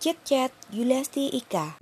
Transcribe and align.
Chat 0.00 0.16
Chat 0.24 0.48
Yuliasti 0.72 1.28
Ika. 1.28 1.76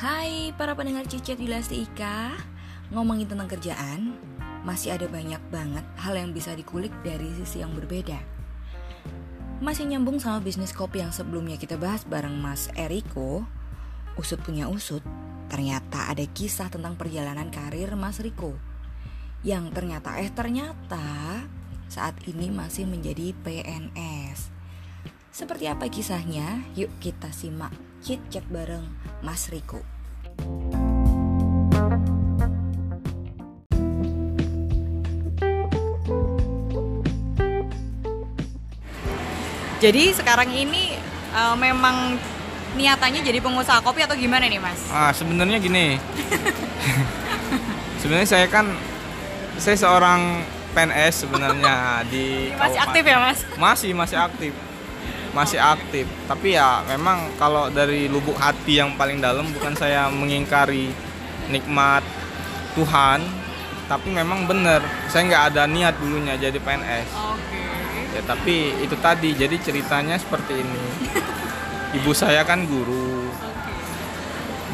Hai 0.00 0.56
para 0.56 0.72
pendengar 0.72 1.04
Chat 1.04 1.36
Yuliasti 1.36 1.84
Ika. 1.84 2.32
Ngomongin 2.88 3.28
tentang 3.28 3.52
kerjaan, 3.52 4.16
masih 4.64 4.96
ada 4.96 5.12
banyak 5.12 5.44
banget 5.52 5.84
hal 6.00 6.16
yang 6.16 6.32
bisa 6.32 6.56
dikulik 6.56 6.96
dari 7.04 7.28
sisi 7.36 7.60
yang 7.60 7.76
berbeda. 7.76 8.16
Masih 9.60 9.84
nyambung 9.84 10.16
sama 10.16 10.40
bisnis 10.40 10.72
kopi 10.72 11.04
yang 11.04 11.12
sebelumnya 11.12 11.60
kita 11.60 11.76
bahas 11.76 12.08
bareng 12.08 12.40
Mas 12.40 12.72
Eriko, 12.80 13.44
usut 14.20 14.40
punya 14.44 14.68
usut, 14.68 15.00
ternyata 15.48 16.08
ada 16.12 16.24
kisah 16.24 16.68
tentang 16.68 16.96
perjalanan 16.96 17.48
karir 17.48 17.92
Mas 17.96 18.20
Riko. 18.20 18.56
Yang 19.42 19.74
ternyata 19.74 20.20
eh 20.20 20.30
ternyata 20.30 21.44
saat 21.92 22.16
ini 22.24 22.48
masih 22.48 22.88
menjadi 22.88 23.36
PNS. 23.44 24.48
Seperti 25.32 25.64
apa 25.68 25.88
kisahnya? 25.88 26.64
Yuk 26.76 26.92
kita 27.00 27.32
simak 27.32 27.72
chit 28.04 28.20
chat 28.28 28.44
bareng 28.52 28.84
Mas 29.24 29.48
Riko. 29.48 29.80
Jadi 39.82 40.14
sekarang 40.14 40.54
ini 40.54 40.94
uh, 41.34 41.58
memang 41.58 42.14
niatannya 42.72 43.20
jadi 43.20 43.38
pengusaha 43.38 43.80
kopi 43.80 44.00
atau 44.00 44.14
gimana 44.14 44.44
nih 44.44 44.56
mas? 44.56 44.80
Ah 44.88 45.12
sebenarnya 45.12 45.58
gini. 45.58 46.00
sebenarnya 47.98 48.28
saya 48.28 48.46
kan 48.46 48.66
saya 49.56 49.76
seorang 49.76 50.42
PNS 50.72 51.26
sebenarnya 51.26 51.76
di 52.12 52.50
Masih 52.50 52.56
kabupaten- 52.56 52.82
aktif 52.82 53.04
ya 53.04 53.18
mas? 53.18 53.38
Masih 53.56 53.90
masih 53.92 54.18
aktif. 54.18 54.52
Masih 55.32 55.58
aktif. 55.58 56.06
Tapi 56.24 56.48
ya 56.52 56.84
memang 56.86 57.32
kalau 57.36 57.68
dari 57.68 58.04
lubuk 58.06 58.36
hati 58.36 58.80
yang 58.80 58.96
paling 58.96 59.16
dalam 59.18 59.48
bukan 59.50 59.72
saya 59.72 60.08
mengingkari 60.08 60.92
nikmat 61.48 62.04
Tuhan, 62.72 63.20
tapi 63.84 64.08
memang 64.08 64.44
benar 64.44 64.80
saya 65.08 65.24
nggak 65.26 65.44
ada 65.50 65.62
niat 65.66 65.96
dulunya 65.96 66.36
jadi 66.36 66.56
PNS. 66.56 67.08
Oke. 67.32 67.60
Ya 68.12 68.20
tapi 68.24 68.54
itu 68.78 68.96
tadi 68.98 69.32
jadi 69.32 69.56
ceritanya 69.56 70.16
seperti 70.16 70.56
ini. 70.58 70.80
Ibu 71.92 72.10
saya 72.16 72.40
kan 72.48 72.64
guru, 72.64 73.28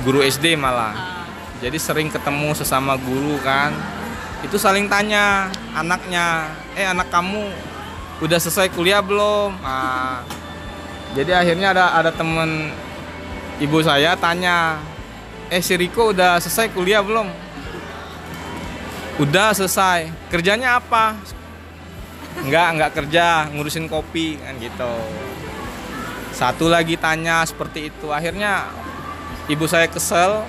guru 0.07 0.23
SD 0.23 0.55
malah. 0.55 0.95
Ah, 0.95 1.27
Jadi 1.59 1.75
sering 1.75 2.07
ketemu 2.07 2.55
sesama 2.55 2.95
guru 2.95 3.35
kan. 3.43 3.75
Itu 4.47 4.55
saling 4.55 4.87
tanya 4.87 5.51
anaknya, 5.75 6.55
"Eh, 6.79 6.87
anak 6.87 7.11
kamu 7.11 7.51
udah 8.23 8.39
selesai 8.39 8.71
kuliah 8.71 9.03
belum?" 9.03 9.59
Nah, 9.59 10.23
jadi 11.19 11.43
akhirnya 11.43 11.75
ada 11.75 11.85
ada 11.99 12.11
temen 12.15 12.71
ibu 13.59 13.83
saya 13.83 14.15
tanya, 14.15 14.79
"Eh, 15.51 15.59
si 15.59 15.75
Riko 15.75 16.15
udah 16.15 16.39
selesai 16.39 16.71
kuliah 16.71 17.03
belum?" 17.03 17.27
Udah 19.19 19.51
selesai. 19.51 20.15
Kerjanya 20.31 20.79
apa? 20.79 21.19
Enggak, 22.39 22.67
enggak 22.71 22.91
kerja, 22.95 23.51
ngurusin 23.51 23.91
kopi 23.91 24.39
kan 24.39 24.55
gitu. 24.63 24.95
Satu 26.39 26.71
lagi 26.71 26.95
tanya 26.95 27.43
seperti 27.43 27.91
itu. 27.91 28.15
Akhirnya 28.15 28.71
ibu 29.51 29.67
saya 29.67 29.91
kesel, 29.91 30.47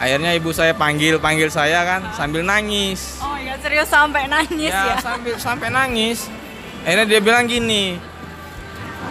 akhirnya 0.00 0.32
ibu 0.32 0.48
saya 0.56 0.72
panggil 0.72 1.20
panggil 1.20 1.52
saya 1.52 1.84
kan 1.84 2.00
sambil 2.16 2.40
nangis. 2.40 3.20
Oh 3.20 3.36
ya 3.36 3.60
serius 3.60 3.92
sampai 3.92 4.24
nangis 4.24 4.72
ya? 4.72 4.96
ya? 4.96 5.04
sambil 5.04 5.36
sampai 5.36 5.68
nangis. 5.68 6.32
Akhirnya 6.80 7.04
dia 7.12 7.20
bilang 7.20 7.44
gini 7.44 8.00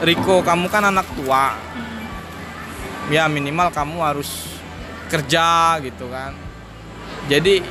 Riko 0.01 0.41
kamu 0.41 0.73
kan 0.73 0.89
anak 0.89 1.05
tua. 1.13 1.53
Ya 3.13 3.29
minimal 3.29 3.69
kamu 3.69 4.01
harus 4.01 4.57
kerja 5.13 5.77
gitu 5.85 6.09
kan. 6.09 6.33
Jadi 7.29 7.61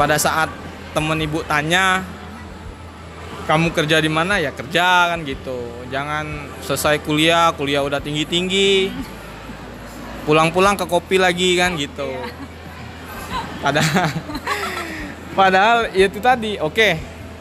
pada 0.00 0.16
saat 0.16 0.48
temen 0.96 1.20
ibu 1.20 1.44
tanya 1.44 2.00
kamu 3.42 3.74
kerja 3.74 3.98
di 3.98 4.10
mana 4.10 4.38
ya 4.38 4.54
kerja 4.54 5.14
kan 5.14 5.26
gitu. 5.26 5.86
Jangan 5.90 6.50
selesai 6.62 7.02
kuliah 7.02 7.50
kuliah 7.54 7.82
udah 7.82 7.98
tinggi 7.98 8.24
tinggi 8.24 8.70
pulang-pulang 10.22 10.78
ke 10.78 10.86
kopi 10.86 11.18
lagi 11.18 11.58
kan 11.58 11.74
gitu. 11.74 12.06
Padahal 13.62 14.10
padahal 15.38 15.78
ya 15.94 16.06
itu 16.06 16.18
tadi 16.22 16.60
oke 16.60 16.98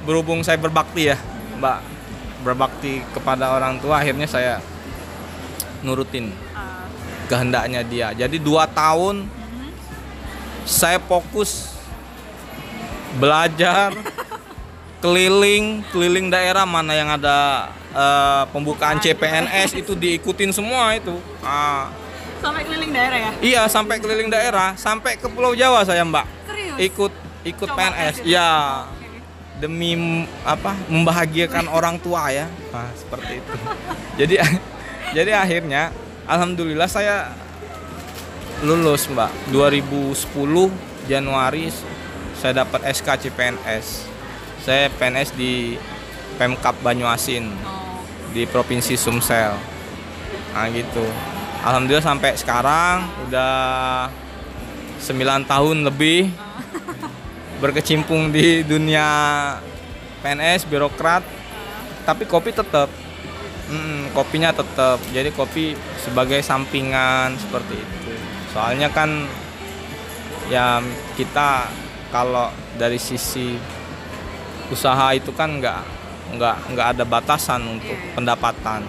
berhubung 0.08 0.42
saya 0.42 0.58
berbakti 0.58 1.12
ya 1.14 1.18
mbak 1.62 1.78
berbakti 2.42 3.06
kepada 3.14 3.54
orang 3.54 3.78
tua 3.78 4.02
akhirnya 4.02 4.26
saya 4.26 4.58
nurutin 5.86 6.34
Ah, 6.54 6.86
kehendaknya 7.30 7.82
dia. 7.86 8.08
Jadi 8.14 8.38
dua 8.38 8.66
tahun 8.70 9.26
saya 10.66 11.02
fokus 11.02 11.74
belajar 13.18 13.92
keliling 15.02 15.82
keliling 15.90 16.30
daerah 16.30 16.64
mana 16.64 16.94
yang 16.94 17.10
ada 17.10 17.68
eh, 17.92 18.44
pembukaan 18.54 19.02
CPNS 19.02 19.82
itu 19.82 19.98
diikutin 19.98 20.54
semua 20.54 20.94
itu. 20.94 21.18
Ah, 21.42 21.90
sampai 22.40 22.62
keliling 22.64 22.94
daerah 22.94 23.18
ya? 23.18 23.32
iya 23.42 23.62
sampai 23.66 23.98
keliling 23.98 24.30
daerah. 24.30 24.78
Sampai 24.78 25.18
ke 25.18 25.28
Pulau 25.28 25.58
Jawa 25.58 25.82
saya 25.84 26.06
mbak. 26.06 26.30
Serius? 26.48 26.78
ikut 26.78 27.14
ikut 27.42 27.70
Coba 27.74 27.90
PNS 27.90 28.16
ya 28.24 28.48
demi 29.58 30.26
apa 30.46 30.78
membahagiakan 30.86 31.66
orang 31.74 31.98
tua 31.98 32.30
ya. 32.30 32.46
Nah, 32.70 32.90
seperti 32.94 33.42
itu. 33.42 33.54
Jadi 34.22 34.36
jadi 35.18 35.36
akhirnya 35.36 35.92
alhamdulillah 36.30 36.86
saya 36.86 37.34
lulus 38.62 39.10
mbak. 39.10 39.34
2010 39.50 40.30
Januari 41.10 41.74
saya 42.38 42.62
dapat 42.62 42.86
SK 42.94 43.28
CPNS 43.28 44.11
saya 44.62 44.90
PNS 44.94 45.34
di 45.34 45.76
Pemkap 46.38 46.78
Banyuasin 46.82 47.50
Oh, 47.66 48.02
di 48.34 48.46
Provinsi 48.46 48.96
Sumsel. 48.98 49.54
Nah 50.54 50.68
gitu. 50.72 51.06
Alhamdulillah 51.62 52.06
sampai 52.06 52.34
sekarang 52.38 53.06
udah 53.30 54.10
9 55.02 55.50
tahun 55.50 55.78
lebih 55.86 56.30
berkecimpung 57.62 58.34
di 58.34 58.66
dunia 58.66 59.06
PNS 60.26 60.66
birokrat. 60.70 61.26
Tapi 62.02 62.26
kopi 62.26 62.50
tetap 62.50 62.90
Mm, 63.72 64.12
kopinya 64.12 64.52
tetap 64.52 65.00
jadi 65.16 65.32
kopi 65.32 65.72
sebagai 65.96 66.44
sampingan 66.44 67.40
seperti 67.40 67.80
itu. 67.80 68.12
Soalnya 68.52 68.92
kan 68.92 69.24
ya 70.52 70.84
kita 71.16 71.72
kalau 72.12 72.52
dari 72.76 73.00
sisi 73.00 73.56
usaha 74.72 75.12
itu 75.12 75.36
kan 75.36 75.60
nggak 75.60 75.80
nggak 76.40 76.56
nggak 76.72 76.88
ada 76.98 77.04
batasan 77.04 77.60
untuk 77.68 77.92
iya. 77.92 78.16
pendapatan 78.16 78.82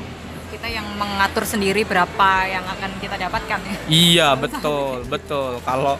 kita 0.54 0.68
yang 0.70 0.86
mengatur 0.94 1.42
sendiri 1.42 1.82
berapa 1.82 2.30
yang 2.46 2.62
akan 2.62 2.90
kita 3.02 3.18
dapatkan 3.18 3.58
ya? 3.66 3.76
iya 3.90 4.28
betul 4.42 5.02
betul 5.10 5.58
kalau 5.66 5.98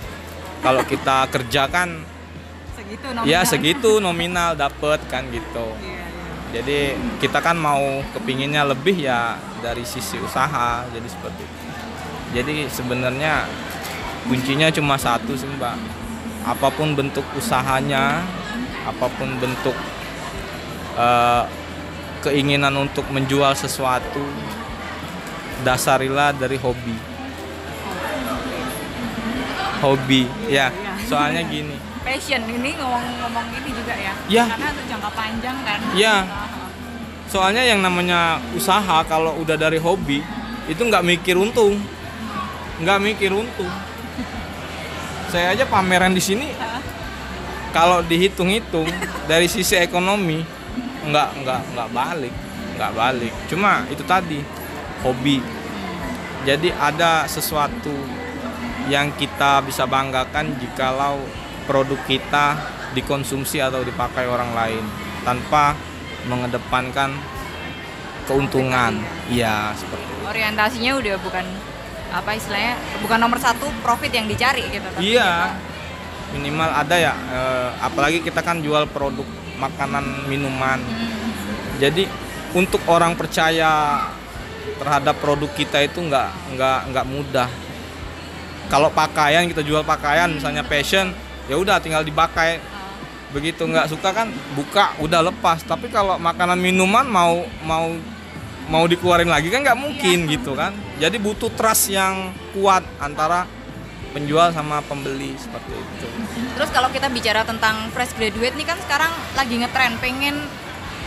kalau 0.62 0.86
kita 0.86 1.26
kerja 1.34 1.66
kan 1.66 2.06
Segitu 2.78 3.06
ya 3.26 3.42
nominalnya. 3.42 3.42
segitu 3.50 3.90
nominal 3.98 4.50
dapet 4.54 5.02
kan 5.10 5.26
gitu 5.34 5.74
Iya, 5.82 5.98
iya. 5.98 6.24
jadi 6.54 6.78
kita 7.18 7.42
kan 7.42 7.58
mau 7.58 8.06
kepinginnya 8.14 8.62
lebih 8.62 9.02
ya 9.02 9.34
dari 9.58 9.82
sisi 9.82 10.22
usaha 10.22 10.86
jadi 10.94 11.08
seperti 11.10 11.42
itu 11.42 11.62
jadi 12.32 12.54
sebenarnya 12.70 13.50
kuncinya 14.30 14.70
cuma 14.70 14.94
satu 14.94 15.34
sih 15.34 15.50
mbak 15.58 15.74
apa 16.42 16.68
pun 16.74 16.94
bentuk 16.94 17.26
usahanya 17.34 18.22
apa 18.82 19.06
pun 19.14 19.28
bentuk 19.38 19.76
eh, 20.98 21.44
keinginan 22.22 22.74
untuk 22.78 23.06
menjual 23.10 23.54
sesuatu 23.54 24.22
dasarilah 25.62 26.34
dari 26.34 26.58
hobi 26.58 26.96
hobi 29.82 30.26
ya 30.46 30.70
Iya. 30.70 30.94
soalnya 31.06 31.42
gini 31.46 31.76
Passion 32.02 32.42
ini 32.50 32.74
ngomong-ngomong 32.74 33.46
ini 33.62 33.70
juga 33.78 33.94
ya? 33.94 34.10
Ya. 34.26 34.44
Karena 34.50 34.74
untuk 34.74 34.86
jangka 34.90 35.10
panjang 35.14 35.56
kan? 35.62 35.78
Ya. 35.94 36.26
Soalnya 37.30 37.62
yang 37.62 37.78
namanya 37.78 38.42
usaha 38.58 39.06
kalau 39.06 39.38
udah 39.38 39.54
dari 39.54 39.78
hobi 39.78 40.18
itu 40.66 40.82
nggak 40.82 41.06
mikir 41.06 41.38
untung 41.38 41.78
nggak 42.82 42.98
mikir 42.98 43.30
untung 43.30 43.70
saya 45.30 45.54
aja 45.54 45.62
pameran 45.66 46.10
di 46.10 46.22
sini 46.22 46.50
kalau 47.72 48.04
dihitung-hitung 48.04 48.88
dari 49.26 49.48
sisi 49.48 49.74
ekonomi 49.80 50.44
nggak 51.02 51.28
nggak 51.42 51.60
nggak 51.74 51.88
balik 51.90 52.34
nggak 52.78 52.92
balik 52.94 53.32
cuma 53.50 53.82
itu 53.90 54.04
tadi 54.06 54.40
hobi 55.02 55.42
Jadi 56.42 56.74
ada 56.74 57.22
sesuatu 57.30 57.94
yang 58.90 59.14
kita 59.14 59.62
bisa 59.62 59.86
banggakan 59.86 60.58
jikalau 60.58 61.22
produk 61.70 61.98
kita 62.02 62.58
dikonsumsi 62.98 63.62
atau 63.62 63.86
dipakai 63.86 64.26
orang 64.26 64.50
lain 64.50 64.82
tanpa 65.22 65.78
mengedepankan 66.26 67.14
keuntungan. 68.26 68.98
Iya, 69.30 69.70
seperti 69.78 70.02
itu. 70.02 70.22
Orientasinya 70.26 70.92
udah 70.98 71.14
bukan 71.22 71.46
apa 72.12 72.30
istilahnya 72.36 72.74
bukan 73.00 73.18
nomor 73.22 73.38
satu 73.40 73.70
profit 73.80 74.12
yang 74.12 74.26
dicari 74.26 74.66
gitu. 74.68 74.84
tapi 74.84 75.14
Iya. 75.14 75.56
Minimal 76.32 76.70
ada 76.72 76.96
ya 76.96 77.12
eh, 77.12 77.70
apalagi 77.84 78.24
kita 78.24 78.40
kan 78.40 78.64
jual 78.64 78.88
produk 78.88 79.24
makanan, 79.60 80.26
minuman. 80.26 80.80
Jadi 81.78 82.08
untuk 82.52 82.82
orang 82.90 83.14
percaya 83.14 84.02
terhadap 84.78 85.18
produk 85.22 85.50
kita 85.54 85.78
itu 85.84 86.02
nggak 86.02 86.56
nggak 86.56 86.78
nggak 86.90 87.06
mudah. 87.06 87.48
Kalau 88.66 88.88
pakaian 88.90 89.44
kita 89.46 89.60
jual 89.60 89.84
pakaian 89.84 90.32
misalnya 90.32 90.64
fashion, 90.64 91.12
ya 91.46 91.54
udah 91.54 91.78
tinggal 91.78 92.02
dipakai. 92.02 92.58
Begitu 93.32 93.64
nggak 93.64 93.88
suka 93.88 94.12
kan 94.12 94.28
buka 94.56 94.96
udah 95.00 95.20
lepas. 95.32 95.64
Tapi 95.64 95.88
kalau 95.88 96.16
makanan 96.16 96.58
minuman 96.60 97.04
mau 97.06 97.44
mau 97.64 97.92
mau 98.68 98.84
dikeluarin 98.86 99.28
lagi 99.28 99.48
kan 99.52 99.64
nggak 99.64 99.78
mungkin 99.78 100.28
gitu 100.28 100.56
kan. 100.56 100.72
Jadi 100.96 101.16
butuh 101.20 101.52
trust 101.52 101.92
yang 101.92 102.32
kuat 102.56 102.84
antara 103.00 103.48
penjual 104.12 104.52
sama 104.52 104.84
pembeli 104.84 105.34
seperti 105.40 105.72
itu. 105.72 106.06
Terus 106.56 106.70
kalau 106.70 106.92
kita 106.92 107.08
bicara 107.08 107.42
tentang 107.42 107.88
fresh 107.90 108.12
graduate 108.14 108.54
nih 108.54 108.66
kan 108.68 108.78
sekarang 108.84 109.12
lagi 109.34 109.56
ngetren 109.58 109.96
pengen 109.98 110.36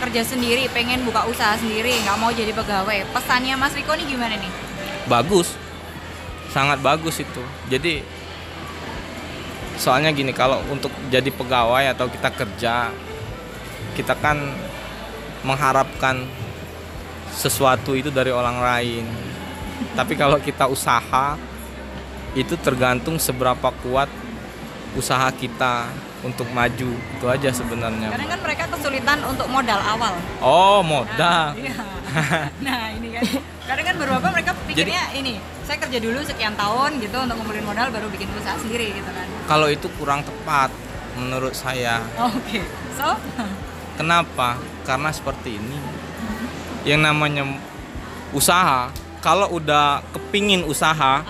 kerja 0.02 0.28
sendiri, 0.28 0.68
pengen 0.74 1.07
buka 1.07 1.24
usaha 1.30 1.56
sendiri, 1.56 1.94
nggak 2.04 2.18
mau 2.19 2.34
jadi 2.34 2.52
pegawai. 2.52 3.07
Pesannya 3.16 3.56
Mas 3.56 3.78
Riko 3.78 3.96
nih 3.96 4.10
gimana 4.10 4.36
nih? 4.36 4.66
bagus 5.06 5.54
sangat 6.50 6.81
bagus 6.81 7.22
itu 7.22 7.44
jadi 7.69 8.02
soalnya 9.78 10.10
gini 10.16 10.34
kalau 10.34 10.63
untuk 10.72 10.90
jadi 11.13 11.30
pegawai 11.30 11.94
atau 11.94 12.10
kita 12.10 12.30
kerja 12.34 12.90
kita 13.94 14.13
kan 14.18 14.40
mengharapkan 15.46 16.25
sesuatu 17.36 17.94
itu 17.94 18.10
dari 18.10 18.31
orang 18.34 18.58
lain 18.63 19.06
tapi 19.94 20.16
kalau 20.16 20.40
kita 20.40 20.66
usaha 20.66 21.36
itu 22.36 22.54
tergantung 22.60 23.16
seberapa 23.16 23.72
kuat 23.82 24.12
usaha 24.94 25.28
kita 25.32 25.88
untuk 26.22 26.48
maju 26.52 26.90
itu 26.92 27.26
aja 27.26 27.50
sebenarnya 27.52 28.10
Kadang 28.10 28.30
kan 28.30 28.40
mereka 28.42 28.64
kesulitan 28.68 29.20
untuk 29.24 29.48
modal 29.48 29.80
awal. 29.80 30.14
oh 30.40 30.80
modal 30.82 31.56
Iya. 31.56 31.76
Nah 32.64 32.92
ini 32.92 33.12
kan. 33.12 33.24
Kadang 33.66 33.86
kan 33.86 33.96
beberapa 33.98 34.28
mereka 34.30 34.52
pikirnya 34.64 35.12
ini, 35.12 35.36
saya 35.64 35.76
kerja 35.78 35.98
dulu 35.98 36.22
sekian 36.22 36.56
tahun 36.56 37.02
gitu 37.02 37.18
untuk 37.18 37.36
ngumpulin 37.36 37.66
modal 37.66 37.92
baru 37.92 38.08
bikin 38.08 38.30
usaha 38.32 38.56
sendiri 38.56 38.94
gitu 38.94 39.10
kan. 39.10 39.26
kalau 39.46 39.68
itu 39.68 39.88
kurang 39.96 40.22
tepat 40.22 40.72
menurut 41.16 41.52
saya 41.52 42.00
Oke. 42.20 42.64
So, 42.96 43.16
Kenapa? 43.96 44.60
Karena 44.84 45.08
seperti 45.10 45.56
ini. 45.56 45.80
Yang 46.84 47.00
namanya 47.02 47.44
usaha, 48.32 48.92
kalau 49.20 49.56
udah 49.56 50.04
kepingin 50.12 50.64
usaha, 50.64 51.24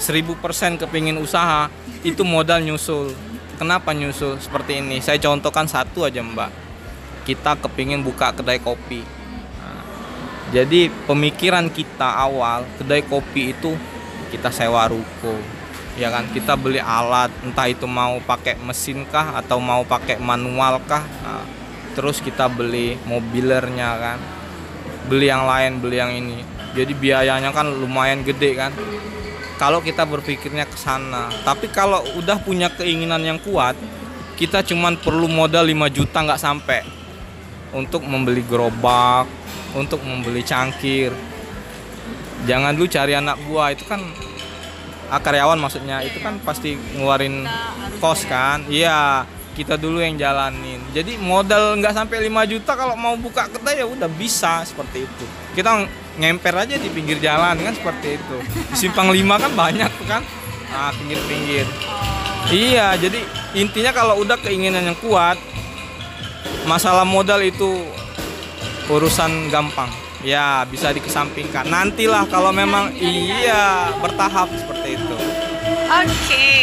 1000% 0.00 0.80
kepingin 0.80 1.20
usaha, 1.20 1.68
itu 2.00 2.24
modal 2.24 2.64
nyusul. 2.64 3.12
Kenapa 3.60 3.92
nyusul 3.92 4.40
seperti 4.40 4.80
ini? 4.80 5.04
Saya 5.04 5.20
contohkan 5.20 5.68
satu 5.68 6.08
aja 6.08 6.24
mbak. 6.24 6.48
Kita 7.28 7.60
kepingin 7.60 8.00
buka 8.00 8.32
kedai 8.32 8.56
kopi. 8.56 9.04
Nah, 9.60 9.84
jadi 10.56 10.88
pemikiran 11.04 11.68
kita 11.68 12.16
awal, 12.16 12.64
kedai 12.80 13.04
kopi 13.04 13.52
itu 13.52 13.76
kita 14.32 14.48
sewa 14.48 14.88
ruko. 14.88 15.36
Ya 16.00 16.08
kan, 16.08 16.24
kita 16.32 16.56
beli 16.56 16.80
alat, 16.80 17.28
entah 17.44 17.68
itu 17.68 17.84
mau 17.84 18.16
pakai 18.24 18.56
mesin 18.56 19.04
kah 19.04 19.36
atau 19.36 19.60
mau 19.60 19.84
pakai 19.84 20.16
manual 20.16 20.80
kah. 20.88 21.04
Nah, 21.20 21.44
terus 21.94 22.22
kita 22.22 22.46
beli 22.46 22.96
mobilernya 23.04 23.90
kan 23.98 24.18
beli 25.10 25.26
yang 25.26 25.44
lain 25.44 25.82
beli 25.82 25.96
yang 25.98 26.12
ini 26.14 26.38
jadi 26.70 26.92
biayanya 26.94 27.50
kan 27.50 27.66
lumayan 27.66 28.22
gede 28.22 28.54
kan 28.54 28.70
kalau 29.60 29.84
kita 29.84 30.08
berpikirnya 30.08 30.64
ke 30.64 30.80
sana. 30.80 31.28
Tapi 31.44 31.68
kalau 31.68 32.00
udah 32.16 32.40
punya 32.40 32.72
keinginan 32.72 33.20
yang 33.20 33.36
kuat 33.36 33.76
kita 34.40 34.64
cuman 34.64 34.96
perlu 34.96 35.28
modal 35.28 35.68
5 35.68 35.92
juta 35.92 36.24
nggak 36.24 36.40
sampai. 36.40 36.80
Untuk 37.76 38.02
membeli 38.02 38.40
gerobak 38.40 39.28
untuk 39.76 40.02
membeli 40.02 40.42
cangkir. 40.42 41.14
Jangan 42.48 42.72
dulu 42.72 42.88
cari 42.88 43.12
anak 43.14 43.36
buah 43.46 43.76
itu 43.76 43.84
kan 43.84 44.00
ah, 45.12 45.20
karyawan 45.20 45.60
maksudnya. 45.60 46.00
Itu 46.02 46.24
kan 46.24 46.40
pasti 46.40 46.74
ngeluarin 46.96 47.44
kos 48.00 48.24
kan? 48.24 48.64
Iya 48.66 49.28
kita 49.54 49.76
dulu 49.76 50.00
yang 50.00 50.16
jalanin. 50.16 50.80
Jadi 50.96 51.20
modal 51.20 51.76
nggak 51.78 51.92
sampai 51.92 52.26
5 52.32 52.52
juta 52.56 52.72
kalau 52.72 52.96
mau 52.96 53.12
buka 53.20 53.44
kedai 53.50 53.84
ya 53.84 53.86
udah 53.86 54.08
bisa 54.08 54.64
seperti 54.64 55.04
itu. 55.04 55.26
Kita 55.52 55.84
ngemper 56.20 56.52
aja 56.52 56.76
di 56.76 56.92
pinggir 56.92 57.16
jalan 57.16 57.56
kan 57.56 57.72
seperti 57.72 58.20
itu. 58.20 58.36
Di 58.68 58.76
simpang 58.76 59.08
5 59.08 59.16
kan 59.40 59.52
banyak 59.56 59.92
kan? 60.04 60.22
Nah 60.68 60.92
pinggir-pinggir. 60.94 61.64
Iya 62.52 63.00
jadi 63.00 63.24
intinya 63.56 63.90
kalau 63.96 64.20
udah 64.20 64.36
keinginan 64.38 64.84
yang 64.84 64.98
kuat 65.00 65.40
masalah 66.68 67.08
modal 67.08 67.40
itu 67.40 67.88
urusan 68.92 69.48
gampang. 69.48 69.88
Ya 70.20 70.68
bisa 70.68 70.92
dikesampingkan. 70.92 71.64
Nantilah 71.72 72.28
kalau 72.28 72.52
memang 72.52 72.92
iya 73.00 73.88
bertahap 74.04 74.52
seperti 74.52 75.00
itu. 75.00 75.16
Oke. 75.88 76.59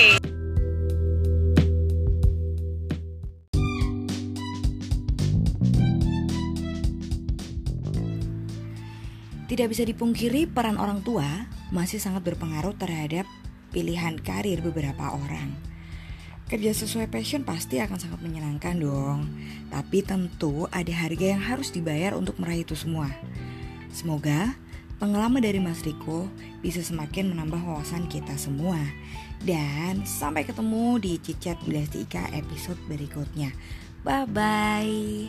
Tidak 9.48 9.68
bisa 9.72 9.88
dipungkiri 9.88 10.44
peran 10.52 10.76
orang 10.76 11.00
tua 11.08 11.24
masih 11.72 12.04
sangat 12.04 12.28
berpengaruh 12.28 12.76
terhadap 12.76 13.24
pilihan 13.72 14.20
karir 14.20 14.60
beberapa 14.60 15.16
orang. 15.16 15.56
Kerja 16.48 16.72
sesuai 16.72 17.12
passion 17.12 17.44
pasti 17.44 17.80
akan 17.84 18.00
sangat 18.00 18.24
menyenangkan 18.24 18.80
dong. 18.80 19.28
Tapi 19.68 20.00
tentu 20.04 20.68
ada 20.72 20.92
harga 20.96 21.36
yang 21.36 21.44
harus 21.44 21.76
dibayar 21.76 22.16
untuk 22.16 22.40
meraih 22.40 22.64
itu 22.64 22.72
semua. 22.76 23.12
Semoga 23.92 24.56
pengalaman 24.96 25.44
dari 25.44 25.60
Mas 25.60 25.84
Riko 25.84 26.32
bisa 26.64 26.80
semakin 26.80 27.36
menambah 27.36 27.60
wawasan 27.64 28.08
kita 28.08 28.40
semua. 28.40 28.80
Dan 29.44 30.08
sampai 30.08 30.48
ketemu 30.48 31.00
di 31.04 31.20
Cicat 31.20 31.60
Bilas 31.68 31.92
Ika 31.96 32.32
episode 32.32 32.80
berikutnya. 32.88 33.52
Bye-bye. 34.08 35.28